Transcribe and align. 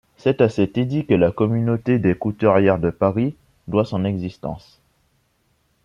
C'est 0.17 0.41
à 0.41 0.49
cet 0.49 0.79
édit 0.79 1.05
que 1.05 1.13
la 1.13 1.29
communauté 1.31 1.99
des 1.99 2.15
couturières 2.15 2.79
de 2.79 2.89
Paris 2.89 3.35
doit 3.67 3.85
son 3.85 4.03
existence. 4.03 4.81